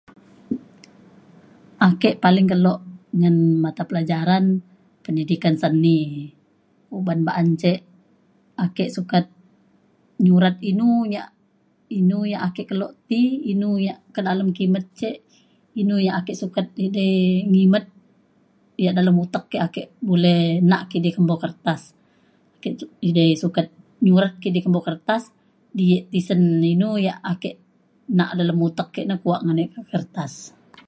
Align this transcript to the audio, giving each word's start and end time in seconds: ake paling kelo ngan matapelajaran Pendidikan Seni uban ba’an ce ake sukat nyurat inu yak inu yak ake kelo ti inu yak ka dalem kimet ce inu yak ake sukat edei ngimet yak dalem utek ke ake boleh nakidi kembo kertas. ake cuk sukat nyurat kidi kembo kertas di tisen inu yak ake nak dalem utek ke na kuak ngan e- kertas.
ake 1.89 2.09
paling 2.23 2.47
kelo 2.51 2.75
ngan 3.19 3.37
matapelajaran 3.63 4.45
Pendidikan 5.05 5.55
Seni 5.61 5.99
uban 6.97 7.19
ba’an 7.27 7.47
ce 7.61 7.71
ake 8.65 8.83
sukat 8.95 9.25
nyurat 10.25 10.57
inu 10.71 10.89
yak 11.15 11.29
inu 11.99 12.17
yak 12.33 12.43
ake 12.47 12.61
kelo 12.69 12.87
ti 13.07 13.19
inu 13.51 13.69
yak 13.87 13.99
ka 14.13 14.19
dalem 14.27 14.49
kimet 14.57 14.85
ce 14.99 15.09
inu 15.81 15.95
yak 16.05 16.17
ake 16.19 16.31
sukat 16.41 16.67
edei 16.85 17.15
ngimet 17.51 17.85
yak 18.83 18.95
dalem 18.97 19.17
utek 19.23 19.45
ke 19.51 19.57
ake 19.67 19.81
boleh 20.09 20.41
nakidi 20.71 21.09
kembo 21.15 21.35
kertas. 21.43 21.81
ake 22.55 22.67
cuk 22.79 22.91
sukat 23.43 23.67
nyurat 24.05 24.33
kidi 24.41 24.59
kembo 24.65 24.79
kertas 24.87 25.23
di 25.77 25.85
tisen 26.11 26.41
inu 26.73 26.89
yak 27.07 27.19
ake 27.31 27.51
nak 28.17 28.31
dalem 28.39 28.59
utek 28.67 28.87
ke 28.95 29.01
na 29.07 29.15
kuak 29.23 29.41
ngan 29.45 29.61
e- 29.63 29.69
kertas. 29.91 30.33